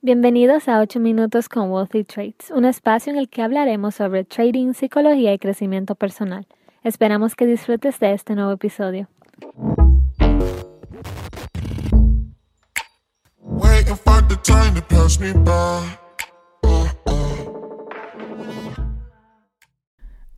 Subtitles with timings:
[0.00, 4.72] Bienvenidos a 8 minutos con Wealthy Trades, un espacio en el que hablaremos sobre trading,
[4.72, 6.46] psicología y crecimiento personal.
[6.84, 9.08] Esperamos que disfrutes de este nuevo episodio.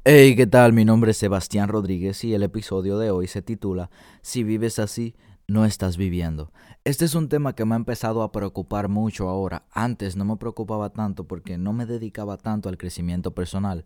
[0.02, 0.72] Hey, ¿qué tal?
[0.72, 3.90] Mi nombre es Sebastián Rodríguez y el episodio de hoy se titula
[4.22, 5.14] Si vives así,
[5.50, 6.52] no estás viviendo.
[6.84, 9.66] Este es un tema que me ha empezado a preocupar mucho ahora.
[9.72, 13.84] Antes no me preocupaba tanto porque no me dedicaba tanto al crecimiento personal.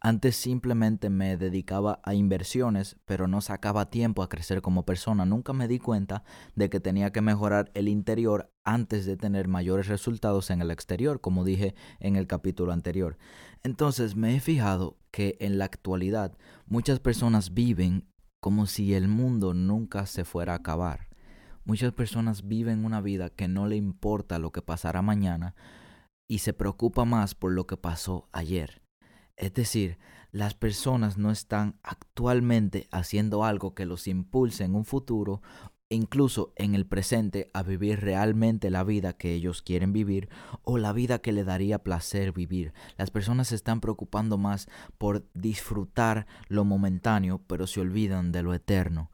[0.00, 5.26] Antes simplemente me dedicaba a inversiones, pero no sacaba tiempo a crecer como persona.
[5.26, 9.88] Nunca me di cuenta de que tenía que mejorar el interior antes de tener mayores
[9.88, 13.18] resultados en el exterior, como dije en el capítulo anterior.
[13.62, 18.08] Entonces me he fijado que en la actualidad muchas personas viven
[18.42, 21.06] como si el mundo nunca se fuera a acabar.
[21.64, 25.54] Muchas personas viven una vida que no le importa lo que pasará mañana
[26.26, 28.82] y se preocupa más por lo que pasó ayer.
[29.36, 29.96] Es decir,
[30.32, 35.40] las personas no están actualmente haciendo algo que los impulse en un futuro
[35.94, 40.28] incluso en el presente a vivir realmente la vida que ellos quieren vivir
[40.62, 42.72] o la vida que le daría placer vivir.
[42.96, 44.68] Las personas se están preocupando más
[44.98, 49.10] por disfrutar lo momentáneo, pero se olvidan de lo eterno.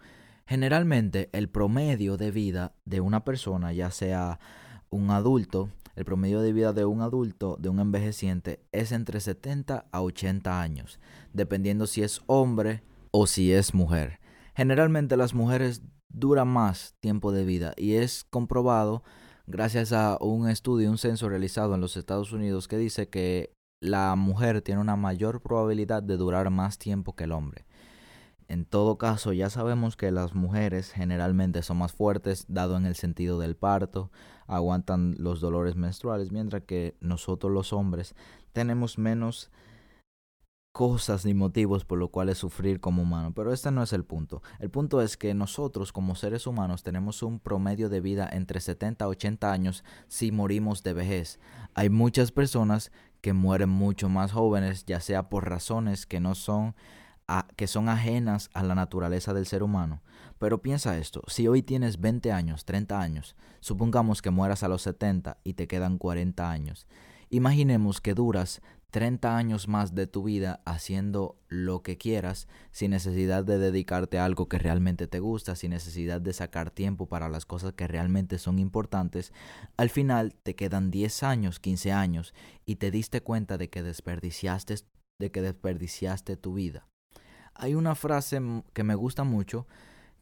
[0.46, 4.40] Generalmente el promedio de vida de una persona, ya sea
[4.88, 9.86] un adulto, el promedio de vida de un adulto, de un envejeciente, es entre 70
[9.90, 11.00] a 80 años,
[11.32, 14.20] dependiendo si es hombre o si es mujer.
[14.58, 19.04] Generalmente las mujeres dura más tiempo de vida y es comprobado
[19.46, 24.16] gracias a un estudio, un censo realizado en los Estados Unidos que dice que la
[24.16, 27.66] mujer tiene una mayor probabilidad de durar más tiempo que el hombre.
[28.48, 32.96] En todo caso, ya sabemos que las mujeres generalmente son más fuertes, dado en el
[32.96, 34.10] sentido del parto,
[34.48, 38.16] aguantan los dolores menstruales, mientras que nosotros los hombres
[38.52, 39.52] tenemos menos
[40.78, 43.32] cosas ni motivos por los cuales sufrir como humano.
[43.34, 44.44] Pero este no es el punto.
[44.60, 49.04] El punto es que nosotros como seres humanos tenemos un promedio de vida entre 70
[49.04, 51.41] a 80 años si morimos de vejez.
[51.75, 56.76] Hay muchas personas que mueren mucho más jóvenes, ya sea por razones que no son
[57.56, 60.00] que son ajenas a la naturaleza del ser humano.
[60.38, 64.82] Pero piensa esto, si hoy tienes 20 años, 30 años, supongamos que mueras a los
[64.82, 66.86] 70 y te quedan 40 años.
[67.30, 73.44] Imaginemos que duras 30 años más de tu vida haciendo lo que quieras sin necesidad
[73.44, 77.44] de dedicarte a algo que realmente te gusta, sin necesidad de sacar tiempo para las
[77.44, 79.32] cosas que realmente son importantes,
[79.77, 82.34] al final te quedan 10 años, 15 años
[82.65, 84.77] y te diste cuenta de que desperdiciaste
[85.19, 86.87] de que desperdiciaste tu vida.
[87.54, 88.41] Hay una frase
[88.72, 89.66] que me gusta mucho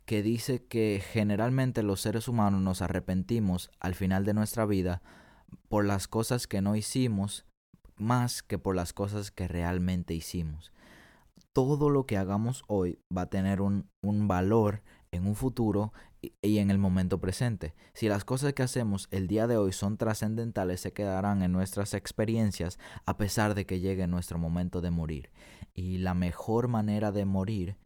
[0.07, 5.03] que dice que generalmente los seres humanos nos arrepentimos al final de nuestra vida
[5.69, 7.45] por las cosas que no hicimos
[7.97, 10.73] más que por las cosas que realmente hicimos.
[11.53, 16.71] Todo lo que hagamos hoy va a tener un, valor en un futuro y, en
[16.71, 17.75] el momento presente.
[17.95, 21.95] Si las cosas que hacemos el día de hoy son trascendentales, se quedarán en nuestras
[21.95, 25.31] experiencias a pesar de que llegue nuestro momento de morir.
[25.73, 27.77] Y la mejor manera de morir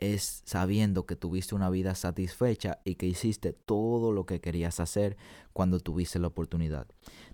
[0.00, 5.16] es sabiendo que tuviste una vida satisfecha y que hiciste todo lo que querías hacer
[5.52, 6.86] cuando tuviste la oportunidad.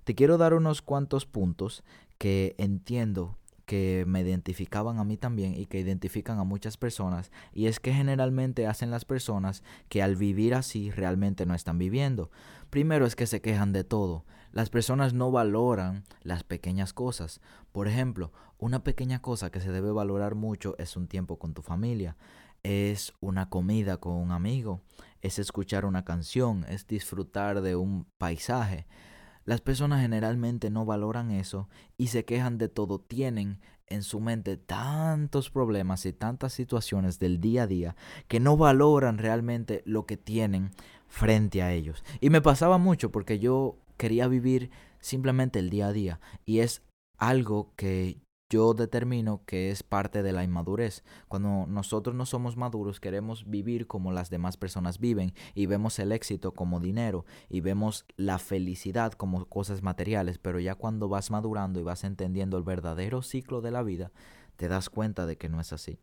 [0.04, 1.84] Te quiero dar unos cuantos puntos
[2.18, 7.66] que entiendo que me identificaban a mí también y que identifican a muchas personas y
[7.66, 12.30] es que generalmente hacen las personas que al vivir así realmente no están viviendo.
[12.70, 14.24] Primero es que se quejan de todo.
[14.52, 17.40] Las personas no valoran las pequeñas cosas.
[17.72, 21.60] Por ejemplo, una pequeña cosa que se debe valorar mucho es un tiempo con tu
[21.60, 22.16] familia,
[22.62, 24.80] es una comida con un amigo,
[25.22, 28.86] es escuchar una canción, es disfrutar de un paisaje.
[29.46, 32.98] Las personas generalmente no valoran eso y se quejan de todo.
[32.98, 37.96] Tienen en su mente tantos problemas y tantas situaciones del día a día
[38.26, 40.72] que no valoran realmente lo que tienen
[41.06, 42.04] frente a ellos.
[42.20, 46.82] Y me pasaba mucho porque yo quería vivir simplemente el día a día y es
[47.16, 51.02] algo que yo determino que es parte de la inmadurez.
[51.28, 56.12] Cuando nosotros no somos maduros, queremos vivir como las demás personas viven y vemos el
[56.12, 61.80] éxito como dinero y vemos la felicidad como cosas materiales, pero ya cuando vas madurando
[61.80, 64.12] y vas entendiendo el verdadero ciclo de la vida,
[64.56, 65.98] te das cuenta de que no es así.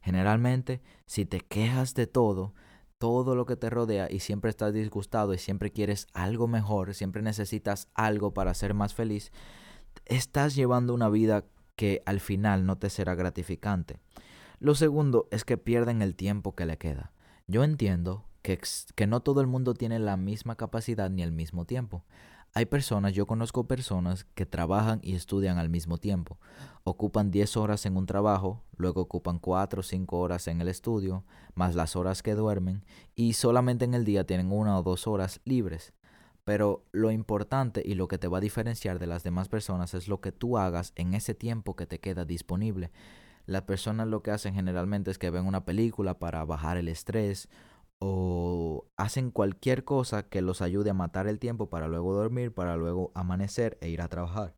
[0.00, 2.54] Generalmente, si te quejas de todo,
[2.98, 7.22] todo lo que te rodea y siempre estás disgustado y siempre quieres algo mejor, siempre
[7.22, 9.32] necesitas algo para ser más feliz,
[10.06, 11.44] estás llevando una vida
[11.78, 14.00] que al final no te será gratificante.
[14.58, 17.12] Lo segundo es que pierden el tiempo que le queda.
[17.46, 18.58] Yo entiendo que,
[18.96, 22.04] que no todo el mundo tiene la misma capacidad ni el mismo tiempo.
[22.52, 26.38] Hay personas, yo conozco personas que trabajan y estudian al mismo tiempo.
[26.82, 31.22] Ocupan 10 horas en un trabajo, luego ocupan 4 o 5 horas en el estudio,
[31.54, 32.84] más las horas que duermen,
[33.14, 35.92] y solamente en el día tienen una o dos horas libres.
[36.48, 40.08] Pero lo importante y lo que te va a diferenciar de las demás personas es
[40.08, 42.90] lo que tú hagas en ese tiempo que te queda disponible.
[43.44, 47.50] Las personas lo que hacen generalmente es que ven una película para bajar el estrés
[47.98, 52.78] o hacen cualquier cosa que los ayude a matar el tiempo para luego dormir, para
[52.78, 54.54] luego amanecer e ir a trabajar.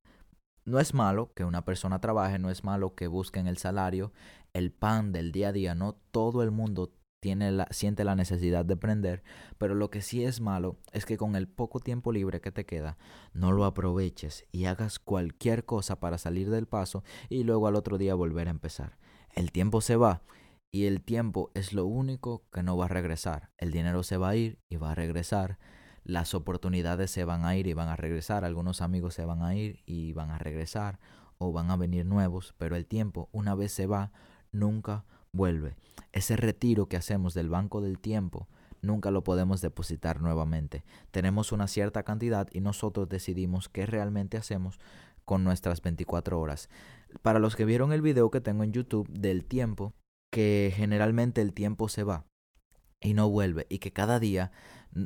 [0.65, 4.13] No es malo que una persona trabaje, no es malo que busquen el salario,
[4.53, 8.65] el pan del día a día, no todo el mundo tiene la, siente la necesidad
[8.65, 9.23] de aprender,
[9.59, 12.67] pero lo que sí es malo es que con el poco tiempo libre que te
[12.67, 12.97] queda,
[13.33, 17.99] no lo aproveches y hagas cualquier cosa para salir del paso y luego al otro
[17.99, 18.99] día volver a empezar.
[19.35, 20.23] El tiempo se va
[20.73, 23.51] y el tiempo es lo único que no va a regresar.
[23.59, 25.59] El dinero se va a ir y va a regresar.
[26.05, 28.45] Las oportunidades se van a ir y van a regresar.
[28.45, 30.99] Algunos amigos se van a ir y van a regresar
[31.39, 34.13] o van a venir nuevos, pero el tiempo una vez se va,
[34.53, 35.77] nunca vuelve.
[36.13, 38.49] Ese retiro que hacemos del banco del tiempo
[38.83, 40.85] nunca lo podemos depositar nuevamente.
[41.11, 44.79] Tenemos una cierta cantidad y nosotros decidimos qué realmente hacemos
[45.25, 46.69] con nuestras 24 horas.
[47.23, 49.93] Para los que vieron el video que tengo en YouTube del tiempo,
[50.33, 52.25] que generalmente el tiempo se va
[53.01, 54.53] y no vuelve y que cada día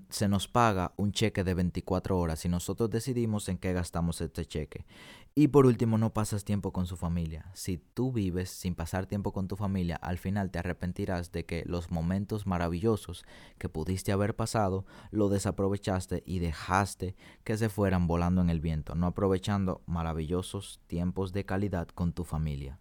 [0.09, 4.47] se nos paga un cheque de 24 horas y nosotros decidimos en qué gastamos este
[4.47, 4.87] cheque.
[5.35, 7.51] Y por último, no pasas tiempo con su familia.
[7.55, 11.65] Si tú vives sin pasar tiempo con tu familia, al final te arrepentirás de que
[11.67, 13.25] los momentos maravillosos
[13.59, 18.95] que pudiste haber pasado lo desaprovechaste y dejaste que se fueran volando en el viento,
[18.95, 22.79] no aprovechando maravillosos tiempos de calidad con tu familia.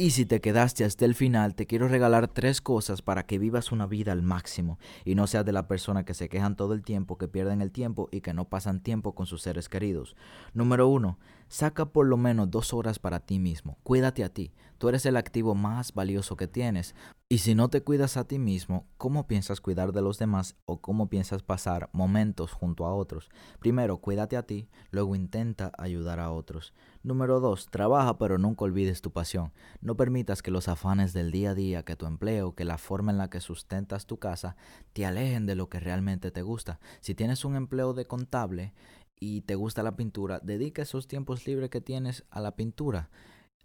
[0.00, 3.70] Y si te quedaste hasta el final, te quiero regalar tres cosas para que vivas
[3.70, 6.82] una vida al máximo y no seas de la persona que se quejan todo el
[6.82, 10.16] tiempo, que pierden el tiempo y que no pasan tiempo con sus seres queridos.
[10.54, 11.18] Número uno,
[11.48, 13.76] saca por lo menos dos horas para ti mismo.
[13.82, 14.52] Cuídate a ti.
[14.80, 16.94] Tú eres el activo más valioso que tienes.
[17.28, 20.80] Y si no te cuidas a ti mismo, ¿cómo piensas cuidar de los demás o
[20.80, 23.28] cómo piensas pasar momentos junto a otros?
[23.58, 26.72] Primero, cuídate a ti, luego intenta ayudar a otros.
[27.02, 29.52] Número dos, trabaja pero nunca olvides tu pasión.
[29.82, 33.12] No permitas que los afanes del día a día, que tu empleo, que la forma
[33.12, 34.56] en la que sustentas tu casa,
[34.94, 36.80] te alejen de lo que realmente te gusta.
[37.00, 38.72] Si tienes un empleo de contable
[39.14, 43.10] y te gusta la pintura, dedica esos tiempos libres que tienes a la pintura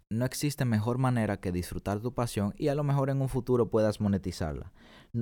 [0.08, 3.70] no existe mejor manera que disfrutar tu pasión y a lo mejor en un futuro
[3.70, 4.72] puedas monetizarla.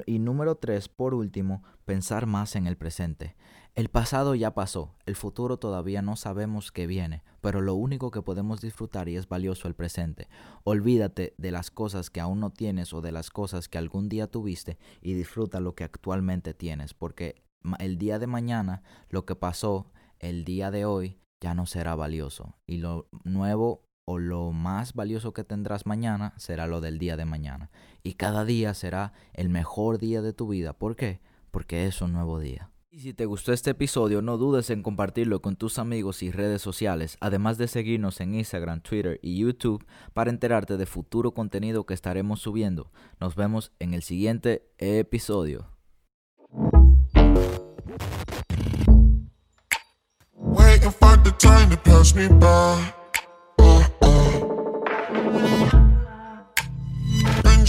[0.06, 3.36] Y número tres, por último, pensar más en el presente.
[3.74, 8.22] El pasado ya pasó, el futuro todavía no sabemos qué viene, pero lo único que
[8.22, 10.28] podemos disfrutar y es valioso el presente.
[10.64, 14.26] Olvídate de las cosas que aún no tienes o de las cosas que algún día
[14.26, 17.42] tuviste y disfruta lo que actualmente tienes, porque
[17.78, 22.56] el día de mañana, lo que pasó el día de hoy, ya no será valioso.
[22.66, 27.24] Y lo nuevo o lo más valioso que tendrás mañana será lo del día de
[27.24, 27.70] mañana.
[28.02, 30.72] Y cada día será el mejor día de tu vida.
[30.72, 31.20] ¿Por qué?
[31.50, 32.70] Porque es un nuevo día.
[32.90, 36.62] Y si te gustó este episodio, no dudes en compartirlo con tus amigos y redes
[36.62, 41.94] sociales, además de seguirnos en Instagram, Twitter y YouTube para enterarte de futuro contenido que
[41.94, 42.92] estaremos subiendo.
[43.18, 45.66] Nos vemos en el siguiente episodio.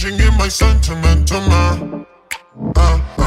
[0.05, 2.05] changing in my sentiment to my.
[2.75, 3.24] Uh, uh.